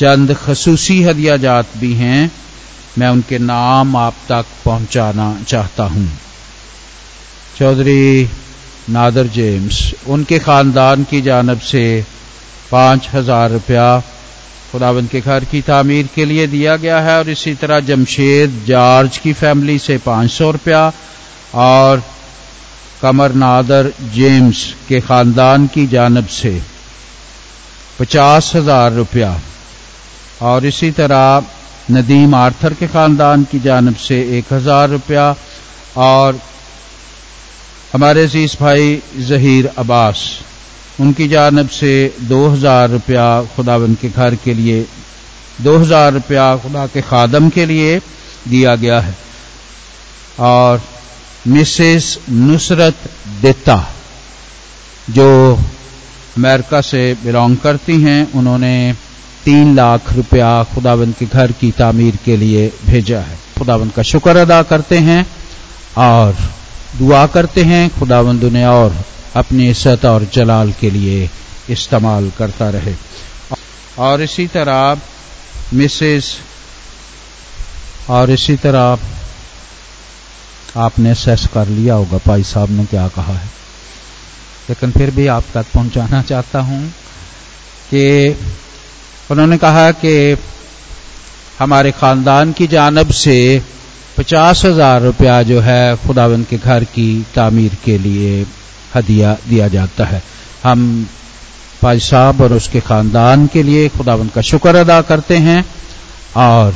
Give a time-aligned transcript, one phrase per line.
[0.00, 2.30] चंद खसूसी हदिया जात भी हैं,
[2.98, 6.08] मैं उनके नाम आप तक पहुंचाना चाहता हूँ।
[7.58, 8.28] चौधरी
[8.90, 11.82] नादर जेम्स, उनके खानदान की जानब से
[12.70, 14.02] पाँच हज़ार रुपया
[14.72, 19.18] खुदावंद के घर की तामीर के लिए दिया गया है, और इसी तरह जमशेद जॉर्ज
[19.18, 20.92] की फैमिली से पाँच सौ रुपया,
[21.54, 22.02] और
[23.02, 26.60] कमर नादर जेम्स के खानदान की जानब से
[27.98, 29.30] पचास हज़ार रुपया।
[30.42, 31.42] और इसी तरह
[31.90, 35.34] नदीम आर्थर के खानदान की जानब से एक हज़ार रुपया
[35.98, 36.40] और
[37.92, 40.20] हमारे अज़ीज़ भाई जहीर अब्बास,
[41.00, 43.26] उनकी जानब से दो हज़ार रुपया
[43.56, 44.86] खुदावन के घर के लिए,
[45.60, 47.98] दो हज़ार रुपया खुदा के खादम के लिए
[48.48, 49.16] दिया गया है।
[50.40, 50.82] और
[51.48, 52.96] मिसेस नुसरत
[53.42, 53.76] देता,
[55.10, 55.28] जो
[56.36, 58.74] अमेरिका से बिलोंग करती हैं, उन्होंने
[59.44, 64.36] तीन लाख रुपया खुदावंद के घर की तामीर के लिए भेजा है। खुदावंद का शुक्र
[64.36, 65.26] अदा करते हैं
[65.98, 66.36] और
[66.98, 69.04] दुआ करते हैं। खुदावंद उन्हें और
[69.36, 71.30] अपनी इज़्ज़त और जलाल के लिए
[71.70, 72.94] इस्तेमाल करता रहे।
[73.98, 75.00] और इसी तरह
[75.74, 76.36] मिसेस
[78.10, 78.98] और इसी तरह
[80.76, 83.50] आपने सेस कर लिया होगा। भाई साहब ने क्या कहा है?
[84.68, 86.88] लेकिन फिर भी आप तक पहुंचाना चाहता हूँ
[87.90, 88.36] कि
[89.30, 90.36] उन्होंने कहा कि
[91.58, 93.36] हमारे खानदान की जानब से
[94.18, 98.44] पचास हज़ार रुपया जो है खुदावन के घर की तामीर के लिए
[98.94, 100.22] हदिया दिया जाता है।
[100.64, 101.06] हम
[101.82, 105.64] भाई साहब और उसके खानदान के लिए खुदावंद का शुक्र अदा करते हैं
[106.38, 106.74] और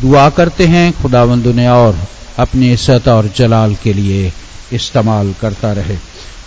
[0.00, 1.98] दुआ करते हैं खुदावंद उन्हें और
[2.38, 4.32] अपनी इज़्ज़त और जलाल के लिए
[4.72, 5.98] इस्तेमाल करता रहे।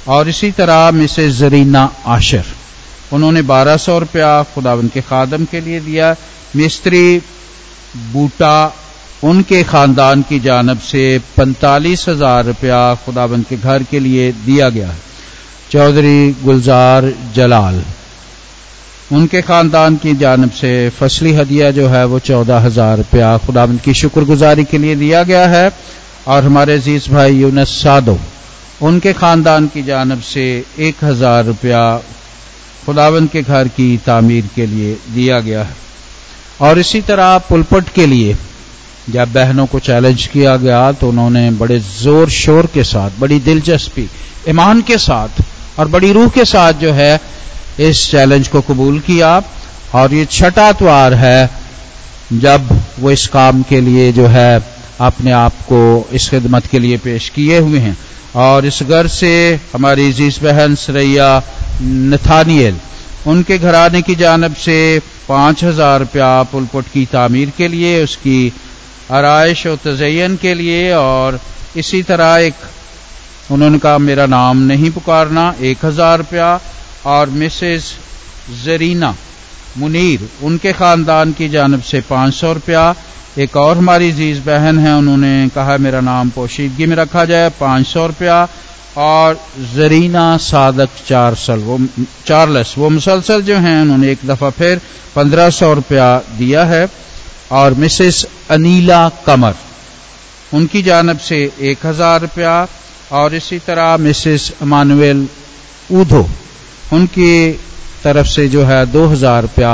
[0.07, 2.45] और इसी तरह मिसेज जरीना आशर
[3.13, 6.15] उन्होंने बारह सौ रुपया खुदावंद के खादम के लिए दिया।
[6.55, 7.21] मिस्त्री,
[8.13, 8.73] बूटा,
[9.23, 11.03] उनके खानदान की जानब से
[11.35, 14.93] पैंतालीस हज़ार रुपया खुदाबंद के घर के लिए दिया गया
[15.71, 17.83] चौधरी गुलजार जलाल,
[19.11, 23.93] उनके खानदान की जानब से फसली हदिया जो है वो चौदह हज़ार रुपया खुदाबंद की
[23.95, 25.71] शुक्रगुजारी के लिए दिया गया है।
[26.27, 28.17] और हमारे अज़ीज़ भाई यूनस सादो,
[28.81, 30.45] उनके खानदान की जानब से
[30.79, 31.81] एक हज़ार रुपया
[32.87, 35.75] खुदाबंद के घर की तामीर के लिए दिया गया है।
[36.61, 38.35] और इसी तरह पुलपट के लिए
[39.09, 44.07] जब बहनों को चैलेंज किया गया तो उन्होंने बड़े ज़ोर शोर के साथ, बड़ी दिलचस्पी,
[44.49, 45.43] ईमान के साथ
[45.79, 47.19] और बड़ी रूह के साथ जो है,
[47.79, 49.41] इस चैलेंज को कबूल किया।
[49.95, 51.49] और ये छठा त्वार है
[52.33, 52.69] जब
[52.99, 54.63] वो इस काम के लिए जो है,
[55.01, 57.97] अपने आप को इस खिदमत के लिए पेश किए हुए हैं।
[58.37, 59.29] और इस घर से
[59.73, 61.29] हमारी जीस बहन सरैया
[61.81, 62.79] नथानियल
[63.27, 64.77] उनके घराने की जानब से
[65.27, 68.53] पाँच हज़ार रुपया पुलपुट की तामीर के लिए, उसकी
[69.11, 71.39] आरइश और तजयन के लिए और
[71.77, 76.59] इसी तरह एक उन्होंने कहा मेरा नाम नहीं पुकारना, एक हज़ार रुपया
[77.05, 77.93] और मिसेस
[78.63, 79.15] जरीना
[79.77, 82.93] मुनीर, उनके खानदान की जानब से पाँच सौ रुपया।
[83.37, 87.87] एक और हमारी जीज बहन है, उन्होंने कहा, मेरा नाम पोशीदगी में रखा जाए, पाँच
[87.87, 88.47] सौ रुपया।
[88.97, 89.39] और
[89.75, 91.79] जरीना सादक चार सल, वो
[92.25, 94.81] चार्लस वो मुसलसल जो हैं, उन्होंने एक दफ़ा फिर
[95.15, 96.87] पंद्रह सौ रुपया दिया है।
[97.51, 99.53] और मिसेस अनीला कमर,
[100.51, 102.67] उनकी जानब से एक हज़ार रुपया।
[103.11, 105.27] और इसी तरह मिसेस अमानुएल
[105.91, 106.25] ऊधो,
[106.93, 107.51] उनकी
[108.03, 109.73] तरफ़ से जो है, दो हज़ार रुपया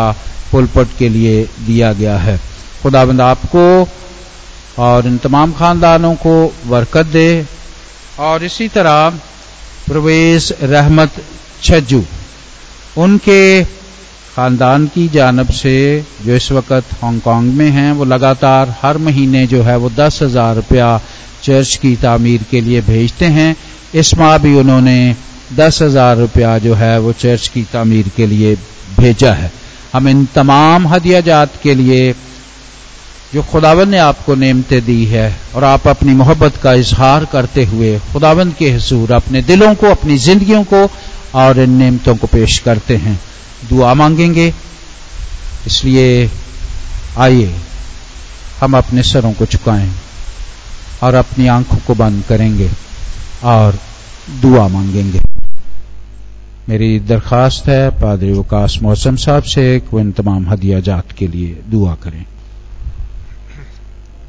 [0.51, 2.39] पुलपट के लिए दिया गया है।
[2.83, 3.63] खुदाबंद आपको
[4.79, 6.35] और इन तमाम खानदानों को
[6.65, 7.45] बरकत दे।
[8.19, 9.09] और इसी तरह
[9.87, 11.23] प्रवेश रहमत
[11.63, 12.03] छज्जू,
[12.97, 13.63] उनके
[14.35, 15.75] खानदान की जानब से
[16.21, 20.55] जो इस वक्त हांगकांग में हैं, वो लगातार हर महीने जो है वो दस हज़ार
[20.55, 20.99] रुपया
[21.43, 23.55] चर्च की तामीर के लिए भेजते हैं।
[23.95, 25.15] इस माह भी उन्होंने
[25.53, 28.55] दस हज़ार रुपया जो है वो चर्च की तामीर के लिए
[28.99, 29.51] भेजा है।
[29.93, 32.13] हम इन तमाम हदिया जात के लिए
[33.33, 37.99] जो खुदावन ने आपको नेमतें दी है और आप अपनी मोहब्बत का इजहार करते हुए
[37.99, 40.89] खुदावन के हजूर अपने दिलों को, अपनी जिंदगियों को
[41.35, 43.19] और इन नेमतों को पेश करते हैं।
[43.69, 44.53] दुआ मांगेंगे।
[45.67, 46.31] इसलिए
[47.17, 47.55] आइए,
[48.61, 49.91] हम अपने सरों को झुकाएँ
[51.03, 52.69] और अपनी आँखों को बंद करेंगे
[53.43, 53.79] और
[54.41, 55.21] दुआ मांगेंगे।
[56.69, 61.59] मेरी दरखास्त है, पादरी वकास मौसम साहब से कि इन तमाम हदिया जात के लिए
[61.69, 62.25] दुआ करें।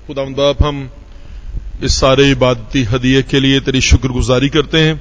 [0.06, 0.91] खुदा बाप हम
[1.83, 5.01] इस सारे इबादती हदिये के लिए तेरी शुक्रगुजारी करते हैं।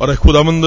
[0.00, 0.64] और खुदामंद,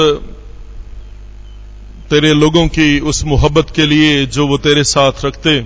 [2.10, 5.62] तेरे लोगों की उस मोहब्बत के लिए जो वो तेरे साथ रखते,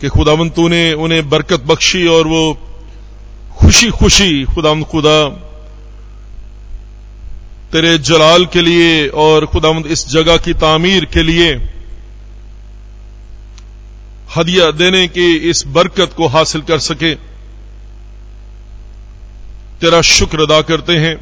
[0.00, 2.58] कि खुदावन तूने उन्हें बरकत बख्शी और वो
[3.56, 5.28] खुशी खुशी खुदाम खुदा,
[7.72, 11.75] तेरे जलाल के लिए और खुदावंद इस जगह की तामीर के लिए
[14.36, 17.14] हदिया देने की इस बरकत को हासिल कर सके।
[19.80, 21.16] तेरा शुक्र अदा करते हैं।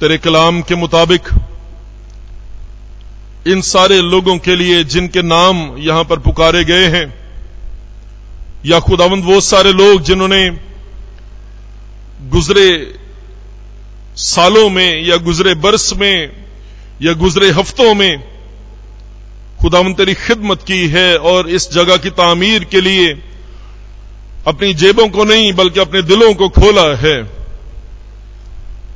[0.00, 1.28] तेरे कलाम के मुताबिक
[3.46, 7.06] इन सारे लोगों के लिए जिनके नाम यहाँ पर पुकारे गए हैं,
[8.66, 10.48] या खुदावंद वो सारे लोग जिन्होंने
[12.30, 12.70] गुजरे
[14.16, 16.32] सालों में या गुजरे बरस में
[17.02, 18.37] या गुजरे हफ्तों में
[19.60, 23.08] खुदावन तेरी खिदमत की है और इस जगह की तामीर के लिए
[24.46, 27.16] अपनी जेबों को नहीं, बल्कि अपने दिलों को खोला है।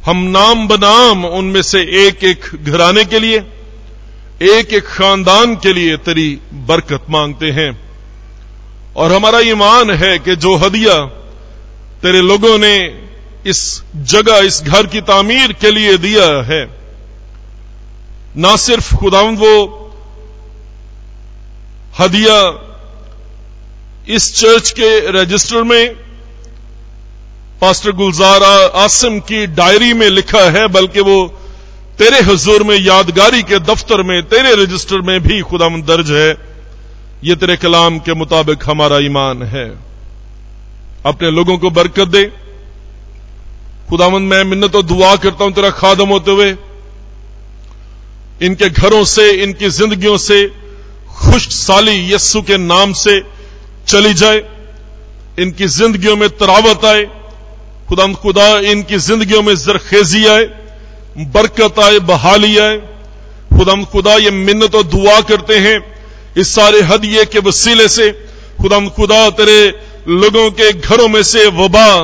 [0.07, 3.39] हम नाम बनाम उनमें से एक एक घराने के लिए
[4.43, 7.71] एक एक खानदान के लिए तेरी बरकत मांगते हैं।
[8.97, 10.95] और हमारा ईमान है कि जो हदिया
[12.03, 12.77] तेरे लोगों ने
[13.47, 16.65] इस जगह, इस घर की तामीर के लिए दिया है,
[18.37, 19.82] ना सिर्फ़ खुदावंद, वो
[22.03, 22.69] हदिया
[24.09, 25.95] इस चर्च के रजिस्टर में
[27.61, 28.43] पास्टर गुलजार
[28.75, 31.39] आसिम की डायरी में लिखा है, बल्कि वो
[31.99, 36.53] तेरे हजूर में यादगारी के दफ्तर में, तेरे रजिस्टर में भी खुदाम दर्ज है।
[37.25, 39.79] ये तेरे कलाम के मुताबिक हमारा ईमान है।
[41.07, 42.25] अपने लोगों को बरकत दे।
[43.89, 46.51] खुदामंद मैं मिन्नत और दुआ करता हूँ तेरा खादम होते हुए।
[48.43, 50.62] इनके घरों से, इनकी जिंदगियों से
[51.33, 53.23] खुश साली यस्सु के नाम से
[53.89, 54.43] चली जाए।
[55.39, 57.05] इनकी जिंदगियों में तरावत आए।
[57.89, 60.45] खुदाम खुदा, इनकी जिंदगियों में जरखेजी आए।
[61.19, 62.77] बरकत आए, बहाली आए।
[63.59, 66.05] खुदाम खुदा, ये मिन्नत और दुआ करते हैं
[66.37, 68.11] इस सारे हदिये के वसीले से।
[68.61, 72.01] खुदाम खुदा, तेरे लोगों के घरों में से वबा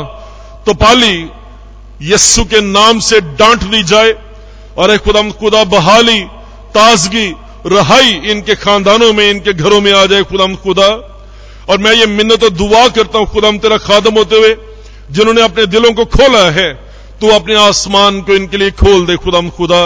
[0.66, 1.26] तो पाली
[2.02, 4.14] यस्सु के नाम से डांट दी जाए।
[4.78, 6.20] और खुदम खुदा, बहाली,
[6.74, 7.34] ताजगी
[7.68, 10.88] रहाई इनके खानदानों में, इनके घरों में आ जाए खुदम खुदा।
[11.68, 14.54] और मैं ये मिन्नत और दुआ करता हूँ खुदम तेरा खादम होते हुए,
[15.10, 16.72] जिन्होंने अपने दिलों को खोला है
[17.20, 19.82] तो अपने आसमान को इनके लिए खोल दे खुदम खुदा।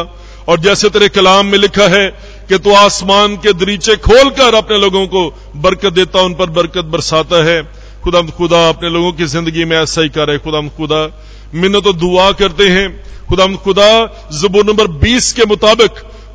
[0.48, 2.06] और जैसे तेरे कलाम में लिखा है
[2.48, 5.22] कि तू आसमान के दरीचे खोलकर अपने लोगों को
[5.56, 7.62] बरकत देता, उन पर बरकत बरसाता है।
[8.04, 11.00] खुदम खुदा, अपने लोगों की ज़िंदगी में ऐसा ही करे खुदम खुदा।
[11.54, 12.88] मिन्नत तो दुआ करते हैं,
[13.28, 13.88] खुदाम खुदा,
[14.34, 15.90] जबूर नंबर 20 के मुताबिक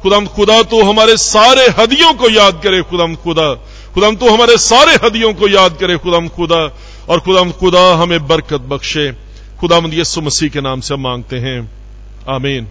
[0.08, 3.54] खुदाम खुदा तो हमारे सारे हदियों को याद करे खुदम खुदा।
[3.94, 6.78] खुदम तो हमारे सारे हदियों को याद करे खुदम खुदा।
[7.10, 9.12] और खुदम खुदा हमें बरकत बख्शे।
[9.60, 11.72] खुदाम यसु मसीह के नाम से मांगते हैं।
[12.30, 12.68] आमीन।